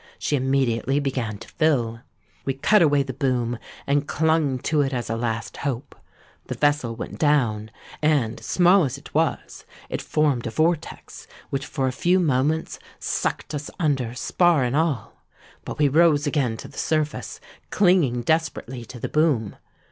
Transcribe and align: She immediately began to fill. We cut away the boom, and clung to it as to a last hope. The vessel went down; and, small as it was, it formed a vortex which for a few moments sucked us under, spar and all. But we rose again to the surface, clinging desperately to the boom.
She 0.17 0.35
immediately 0.35 0.99
began 0.99 1.37
to 1.37 1.47
fill. 1.47 1.99
We 2.43 2.55
cut 2.55 2.81
away 2.81 3.03
the 3.03 3.13
boom, 3.13 3.59
and 3.85 4.07
clung 4.07 4.57
to 4.63 4.81
it 4.81 4.95
as 4.95 5.05
to 5.05 5.13
a 5.13 5.15
last 5.15 5.57
hope. 5.57 5.95
The 6.47 6.55
vessel 6.55 6.95
went 6.95 7.19
down; 7.19 7.69
and, 8.01 8.43
small 8.43 8.83
as 8.83 8.97
it 8.97 9.13
was, 9.13 9.63
it 9.89 10.01
formed 10.01 10.47
a 10.47 10.49
vortex 10.49 11.27
which 11.51 11.67
for 11.67 11.87
a 11.87 11.91
few 11.91 12.19
moments 12.19 12.79
sucked 12.97 13.53
us 13.53 13.69
under, 13.79 14.15
spar 14.15 14.63
and 14.63 14.75
all. 14.75 15.21
But 15.65 15.77
we 15.77 15.87
rose 15.87 16.25
again 16.25 16.57
to 16.57 16.67
the 16.67 16.79
surface, 16.79 17.39
clinging 17.69 18.23
desperately 18.23 18.83
to 18.85 18.99
the 18.99 19.07
boom. 19.07 19.55